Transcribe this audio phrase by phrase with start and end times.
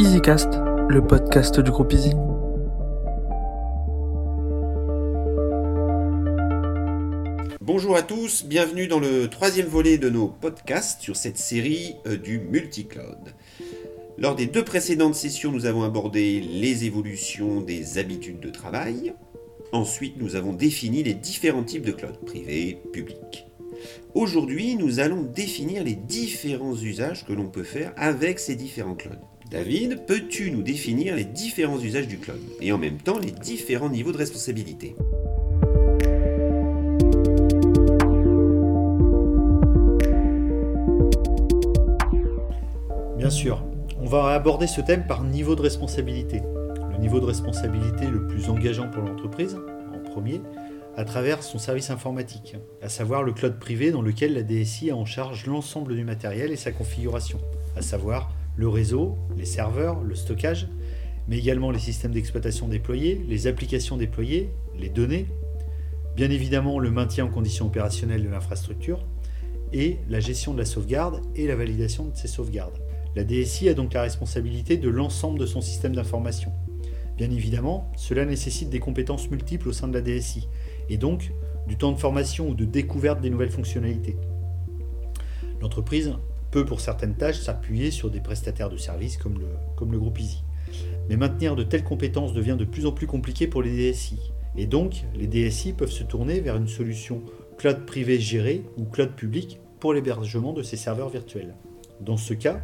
[0.00, 0.48] EasyCast,
[0.88, 2.12] le podcast du groupe Easy.
[7.60, 12.16] Bonjour à tous, bienvenue dans le troisième volet de nos podcasts sur cette série euh,
[12.16, 13.34] du multicloud.
[14.16, 19.12] Lors des deux précédentes sessions, nous avons abordé les évolutions des habitudes de travail.
[19.72, 23.44] Ensuite, nous avons défini les différents types de cloud, privé, public.
[24.14, 29.28] Aujourd'hui, nous allons définir les différents usages que l'on peut faire avec ces différents clouds.
[29.50, 33.88] David, peux-tu nous définir les différents usages du cloud et en même temps les différents
[33.88, 34.94] niveaux de responsabilité?
[43.18, 43.64] Bien sûr,
[44.00, 46.42] on va aborder ce thème par niveau de responsabilité.
[46.92, 49.58] Le niveau de responsabilité le plus engageant pour l'entreprise,
[49.92, 50.40] en premier,
[50.96, 54.96] à travers son service informatique, à savoir le cloud privé dans lequel la DSI a
[54.96, 57.40] en charge l'ensemble du matériel et sa configuration,
[57.76, 60.68] à savoir le réseau, les serveurs, le stockage,
[61.28, 65.26] mais également les systèmes d'exploitation déployés, les applications déployées, les données,
[66.16, 69.04] bien évidemment le maintien en condition opérationnelle de l'infrastructure,
[69.72, 72.78] et la gestion de la sauvegarde et la validation de ces sauvegardes.
[73.14, 76.52] La DSI a donc la responsabilité de l'ensemble de son système d'information.
[77.16, 80.48] Bien évidemment, cela nécessite des compétences multiples au sein de la DSI,
[80.88, 81.32] et donc
[81.68, 84.16] du temps de formation ou de découverte des nouvelles fonctionnalités.
[85.60, 86.14] L'entreprise
[86.50, 90.42] peut pour certaines tâches s'appuyer sur des prestataires de services comme le, groupe Easy.
[91.08, 94.32] Mais maintenir de telles compétences devient de plus en plus compliqué pour les DSI.
[94.56, 97.22] Et donc, les DSI peuvent se tourner vers une solution
[97.58, 101.54] cloud privé géré ou cloud public pour l'hébergement de ces serveurs virtuels.
[102.00, 102.60] Dans ce cas,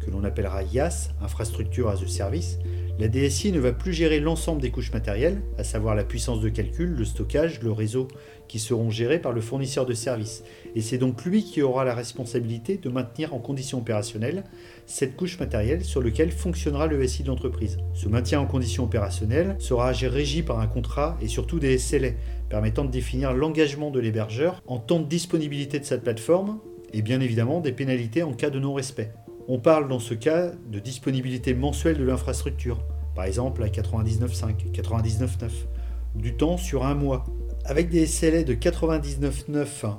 [0.00, 2.58] que l'on appellera IaaS, Infrastructure as a Service,
[2.98, 6.48] la DSI ne va plus gérer l'ensemble des couches matérielles, à savoir la puissance de
[6.48, 8.08] calcul, le stockage, le réseau,
[8.48, 10.42] qui seront gérés par le fournisseur de services.
[10.74, 14.42] Et c'est donc lui qui aura la responsabilité de maintenir en condition opérationnelle
[14.86, 17.78] cette couche matérielle sur laquelle fonctionnera le SI de l'entreprise.
[17.94, 22.10] Ce maintien en condition opérationnelle sera régi par un contrat et surtout des SLA,
[22.48, 26.58] permettant de définir l'engagement de l'hébergeur en temps de disponibilité de cette plateforme
[26.92, 29.12] et bien évidemment des pénalités en cas de non-respect.
[29.46, 32.78] On parle dans ce cas de disponibilité mensuelle de l'infrastructure,
[33.18, 35.50] par exemple à 99.5, 99.9,
[36.14, 37.24] du temps sur un mois.
[37.64, 39.96] Avec des SLA de 99.9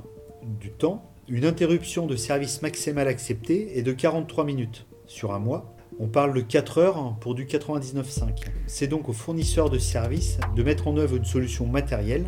[0.58, 5.76] du temps, une interruption de service maximale acceptée est de 43 minutes sur un mois.
[5.98, 8.30] On parle de 4 heures pour du 99.5.
[8.66, 12.24] C'est donc au fournisseur de services de mettre en œuvre une solution matérielle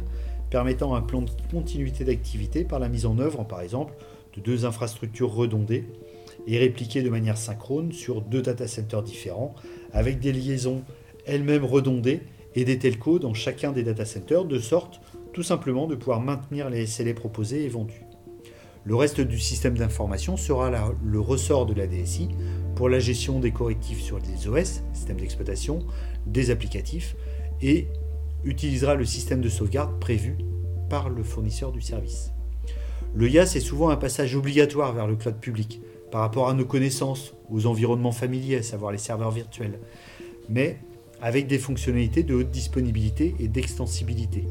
[0.50, 3.94] permettant un plan de continuité d'activité par la mise en œuvre, par exemple,
[4.36, 5.86] de deux infrastructures redondées
[6.46, 9.54] et répliquées de manière synchrone sur deux data centers différents,
[9.92, 10.82] avec des liaisons
[11.26, 12.22] elles-mêmes redondées
[12.54, 15.00] et des telcos dans chacun des data centers, de sorte
[15.32, 18.04] tout simplement de pouvoir maintenir les SLA proposés et vendus.
[18.84, 20.70] Le reste du système d'information sera
[21.02, 22.28] le ressort de la DSI
[22.74, 25.80] pour la gestion des correctifs sur les OS, système d'exploitation,
[26.26, 27.14] des applicatifs,
[27.60, 27.86] et
[28.44, 30.36] utilisera le système de sauvegarde prévu
[30.90, 32.32] par le fournisseur du service.
[33.14, 35.80] Le IaaS est souvent un passage obligatoire vers le cloud public,
[36.12, 39.80] par rapport à nos connaissances, aux environnements familiers, à savoir les serveurs virtuels,
[40.50, 40.78] mais
[41.22, 44.44] avec des fonctionnalités de haute disponibilité et d'extensibilité.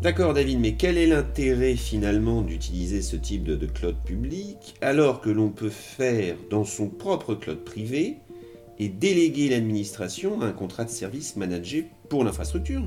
[0.00, 5.20] D'accord David, mais quel est l'intérêt finalement d'utiliser ce type de, de, cloud public alors
[5.20, 8.16] que l'on peut faire dans son propre cloud privé
[8.78, 12.82] et déléguer l'administration à un contrat de service managé pour l'infrastructure?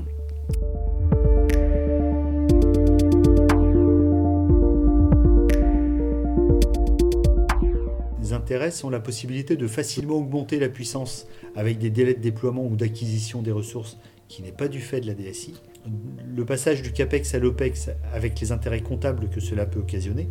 [8.46, 11.26] Intérêts sont la possibilité de facilement augmenter la puissance
[11.56, 13.98] avec des délais de déploiement ou d'acquisition des ressources
[14.28, 15.54] qui n'est pas du fait de la DSI,
[16.32, 20.28] le passage du CAPEX à l'OPEX avec les intérêts comptables que cela peut occasionner,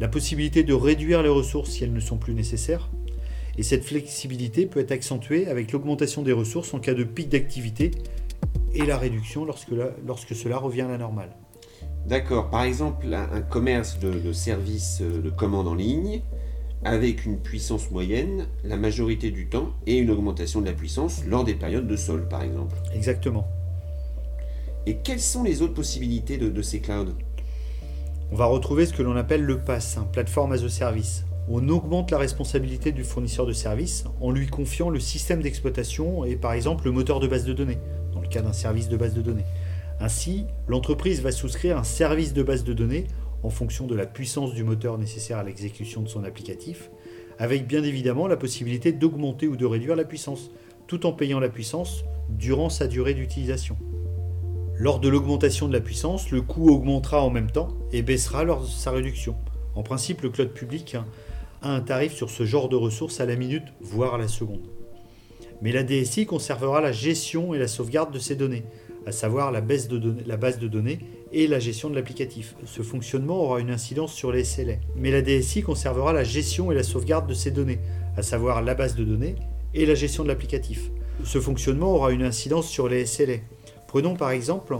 [0.00, 2.90] la possibilité de réduire les ressources si elles ne sont plus nécessaires,
[3.56, 7.92] et cette flexibilité peut être accentuée avec l'augmentation des ressources en cas de pic d'activité
[8.74, 9.70] et la réduction lorsque,
[10.04, 11.30] lorsque cela revient à la normale.
[12.08, 16.22] D'accord, par exemple un commerce de, de services de commande en ligne
[16.84, 21.44] avec une puissance moyenne la majorité du temps et une augmentation de la puissance lors
[21.44, 22.76] des périodes de sol, par exemple.
[22.94, 23.48] Exactement.
[24.86, 27.14] Et quelles sont les autres possibilités de, ces clouds?
[28.30, 31.24] On va retrouver ce que l'on appelle le PaaS, un plateforme as a service.
[31.48, 36.36] On augmente la responsabilité du fournisseur de service en lui confiant le système d'exploitation et
[36.36, 37.78] par exemple le moteur de base de données,
[38.12, 39.44] dans le cas d'un service de base de données.
[40.00, 43.06] Ainsi, l'entreprise va souscrire un service de base de données
[43.46, 46.90] en fonction de la puissance du moteur nécessaire à l'exécution de son applicatif,
[47.38, 50.50] avec bien évidemment la possibilité d'augmenter ou de réduire la puissance,
[50.88, 53.76] tout en payant la puissance durant sa durée d'utilisation.
[54.74, 58.62] Lors de l'augmentation de la puissance, le coût augmentera en même temps et baissera lors
[58.62, 59.36] de sa réduction.
[59.76, 60.96] En principe, le cloud public
[61.62, 64.66] a un tarif sur ce genre de ressources à la minute, voire à la seconde.
[65.62, 68.64] Mais la DSI conservera la gestion et la sauvegarde de ces données,
[69.06, 70.98] à savoir la, base de données, la base de données
[71.32, 72.54] et la gestion de l'applicatif.
[72.64, 74.74] Ce fonctionnement aura une incidence sur les SLA.
[74.94, 77.78] Mais la DSI conservera la gestion et la sauvegarde de ces données,
[78.16, 79.36] à savoir la base de données
[79.74, 80.90] et la gestion de l'applicatif.
[81.24, 83.38] Ce fonctionnement aura une incidence sur les SLA.
[83.88, 84.76] Prenons par exemple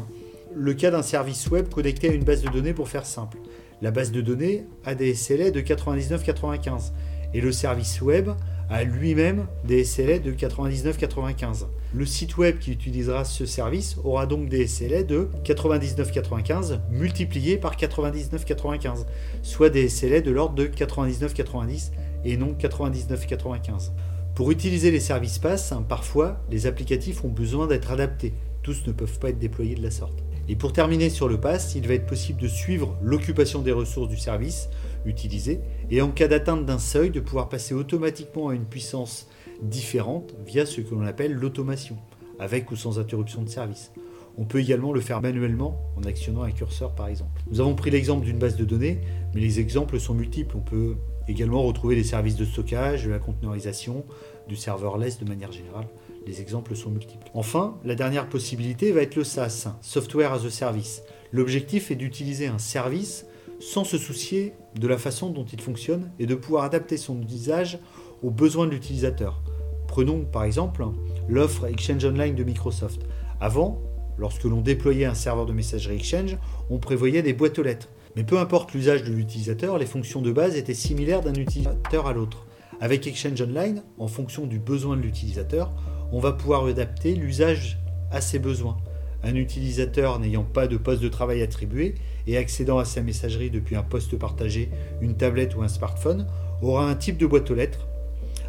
[0.55, 3.39] le cas d'un service web connecté à une base de données pour faire simple.
[3.83, 6.93] La base de données a des SLA de 99-95
[7.35, 8.31] et le service web
[8.69, 11.67] a lui-même des SLA de 99-95.
[11.95, 17.77] Le site web qui utilisera ce service aura donc des SLA de 99-95 multipliés par
[17.77, 19.07] 99-95,
[19.43, 21.93] soit des SLA de l'ordre de 99-90
[22.25, 23.93] et non 99-95.
[24.35, 28.35] Pour utiliser les services PASS, parfois les applicatifs ont besoin d'être adaptés.
[28.63, 30.23] Tous ne peuvent pas être déployés de la sorte.
[30.49, 34.09] Et pour terminer sur le pass, il va être possible de suivre l'occupation des ressources
[34.09, 34.69] du service
[35.07, 35.61] utilisé
[35.91, 39.29] et en cas d'atteinte d'un seuil de pouvoir passer automatiquement à une puissance
[39.63, 41.97] différente via ce que l'on appelle l'automation,
[42.39, 43.93] avec ou sans interruption de service.
[44.39, 47.41] On peut également le faire manuellement en actionnant un curseur par exemple.
[47.51, 49.01] Nous avons pris l'exemple d'une base de données,
[49.35, 50.57] mais les exemples sont multiples.
[50.57, 54.05] On peut également retrouver les services de stockage, de la conteneurisation,
[54.47, 55.87] du serverless de manière générale.
[56.27, 57.29] Les exemples sont multiples.
[57.35, 61.03] Enfin, la dernière possibilité va être le SaaS, Software as a Service.
[61.33, 63.27] L'objectif est d'utiliser un service
[63.61, 67.79] sans se soucier de la façon dont il fonctionne et de pouvoir adapter son usage
[68.23, 69.43] aux besoins de l'utilisateur.
[69.89, 70.85] Prenons par exemple
[71.29, 73.03] l'offre Exchange Online de Microsoft.
[73.41, 73.81] Avant,
[74.19, 76.37] lorsque l'on déployait un serveur de messagerie Exchange,
[76.71, 77.89] on prévoyait des boîtes aux lettres.
[78.17, 82.13] Mais peu importe l'usage de l'utilisateur, les fonctions de base étaient similaires d'un utilisateur à
[82.13, 82.47] l'autre.
[82.81, 85.73] Avec Exchange Online, en fonction du besoin de l'utilisateur,
[86.13, 87.79] on va pouvoir adapter l'usage
[88.11, 88.77] à ses besoins.
[89.23, 91.95] Un utilisateur n'ayant pas de poste de travail attribué
[92.27, 94.71] et accédant à sa messagerie depuis un poste partagé,
[95.01, 96.27] une tablette ou un smartphone
[96.63, 97.87] aura un type de boîte aux lettres.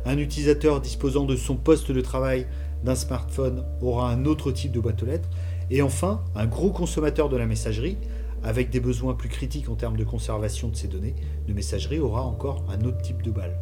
[0.05, 2.47] Un utilisateur disposant de son poste de travail
[2.83, 5.29] d'un smartphone aura un autre type de boîte aux lettres.
[5.69, 7.97] Et enfin, un gros consommateur de la messagerie,
[8.43, 11.15] avec des besoins plus critiques en termes de conservation de ses données
[11.47, 13.57] de messagerie, aura encore un autre type de balle.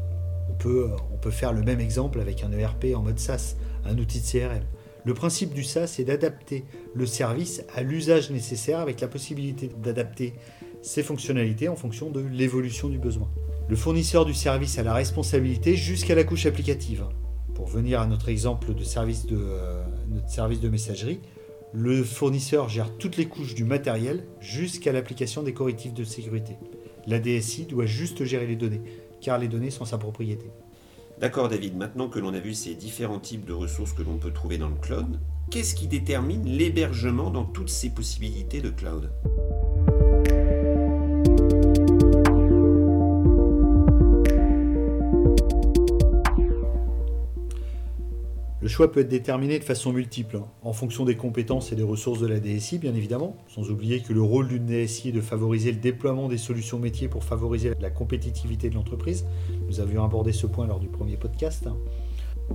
[0.49, 0.89] On peut,
[1.21, 3.55] peut faire le même exemple avec un ERP en mode SaaS
[3.85, 4.63] un outil de CRM.
[5.05, 6.65] Le principe du SaaS c'est d'adapter
[6.95, 10.33] le service à l'usage nécessaire avec la possibilité d'adapter
[10.81, 13.29] ses fonctionnalités en fonction de l'évolution du besoin.
[13.69, 17.05] Le fournisseur du service a la responsabilité jusqu'à la couche applicative.
[17.53, 21.19] Pour venir à notre exemple de service de, euh, notre service de messagerie,
[21.73, 26.57] le fournisseur gère toutes les couches du matériel jusqu'à l'application des correctifs de sécurité.
[27.05, 28.81] La DSI doit juste gérer les données,
[29.21, 30.45] car les données sont sa propriété.
[31.19, 34.33] D'accord David, maintenant que l'on a vu ces différents types de ressources que l'on peut
[34.33, 35.17] trouver dans le cloud,
[35.49, 39.09] qu'est-ce qui détermine l'hébergement dans toutes ces possibilités de cloud?
[48.65, 51.83] Le choix peut être déterminé de façon multiple, hein, en fonction des compétences et des
[51.83, 55.21] ressources de la DSI, bien évidemment, sans oublier que le rôle d'une DSI est de
[55.21, 59.27] favoriser le déploiement des solutions métiers pour favoriser la compétitivité de l'entreprise.
[59.67, 61.67] Nous avions abordé ce point lors du premier podcast.
[61.67, 61.77] Hein.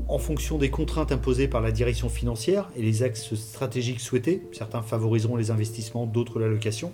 [0.08, 4.82] En fonction des contraintes imposées par la direction financière et les axes stratégiques souhaités, certains
[4.82, 6.90] favoriseront les investissements, d'autres l'allocation,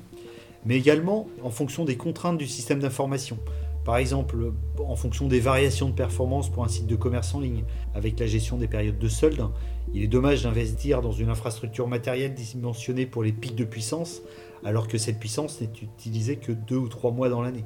[0.66, 3.38] mais également en fonction des contraintes du système d'information.
[3.86, 4.52] Par exemple,
[4.84, 7.62] en fonction des variations de performance pour un site de commerce en ligne,
[7.94, 9.46] avec la gestion des périodes de solde,
[9.94, 14.22] il est dommage d'investir dans une infrastructure matérielle dimensionnée pour les pics de puissance,
[14.64, 17.64] alors que cette puissance n'est utilisée que deux ou trois mois dans l'année.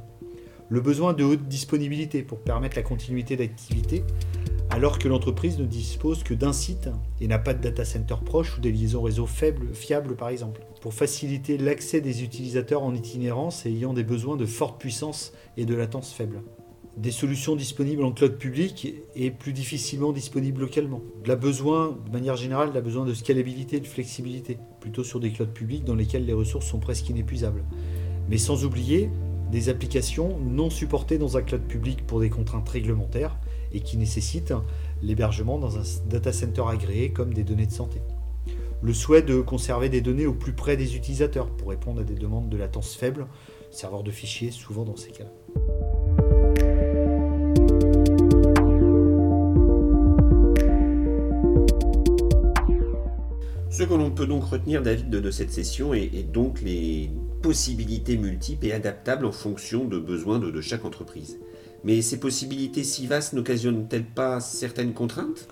[0.69, 4.05] Le besoin de haute disponibilité pour permettre la continuité d'activité,
[4.71, 6.89] alors que l'entreprise ne dispose que d'un site
[7.21, 10.63] et n'a pas de data center proche ou des liaisons réseau faibles, fiables par exemple
[10.81, 15.67] pour faciliter l'accès des utilisateurs en itinérance et ayant des besoins de forte puissance et
[15.67, 16.43] de latence faible.
[16.97, 21.03] Des solutions disponibles en cloud public et plus difficilement disponibles localement.
[21.25, 25.47] De de manière générale, de besoin de scalabilité et de flexibilité, plutôt sur des clouds
[25.47, 27.65] publics dans lesquels les ressources sont presque inépuisables.
[28.29, 29.11] Mais sans oublier
[29.51, 33.37] des applications non supportées dans un cloud public pour des contraintes réglementaires
[33.73, 34.55] et qui nécessitent
[35.03, 38.01] l'hébergement dans un data center agréé comme des données de santé
[38.83, 42.15] le souhait de conserver des données au plus près des utilisateurs pour répondre à des
[42.15, 43.27] demandes de latence faible,
[43.71, 45.31] serveur de fichiers souvent dans ces cas-là.
[53.71, 57.11] Ce que l'on peut donc retenir, David, de, cette session est, donc les
[57.41, 61.39] possibilités multiples et adaptables en fonction de besoins de chaque entreprise.
[61.85, 65.49] Mais ces possibilités si vastes n'occasionnent-elles pas certaines contraintes?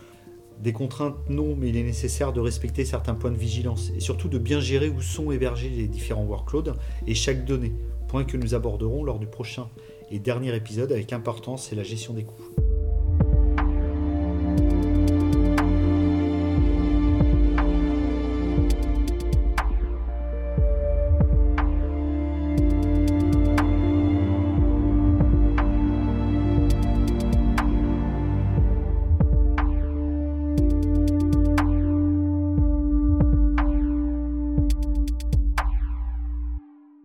[0.62, 4.28] Des contraintes, non, mais il est nécessaire de respecter certains points de vigilance et surtout
[4.28, 6.74] de bien gérer où sont hébergés les différents workloads
[7.06, 7.72] et chaque donnée,
[8.08, 9.68] point que nous aborderons lors du prochain
[10.10, 12.67] et dernier épisode avec importance et la gestion des coûts.